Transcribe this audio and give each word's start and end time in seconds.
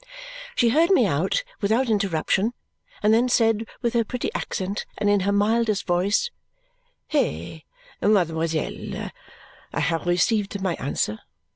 She 0.55 0.69
heard 0.69 0.89
me 0.89 1.05
out 1.05 1.43
without 1.61 1.87
interruption 1.87 2.55
and 3.03 3.13
then 3.13 3.29
said 3.29 3.67
with 3.83 3.93
her 3.93 4.03
pretty 4.03 4.33
accent 4.33 4.87
and 4.97 5.11
in 5.11 5.19
her 5.19 5.31
mildest 5.31 5.85
voice, 5.85 6.31
"Hey, 7.09 7.65
mademoiselle, 8.01 9.11
I 9.71 9.79
have 9.79 10.07
received 10.07 10.59
my 10.59 10.73
answer! 10.79 11.19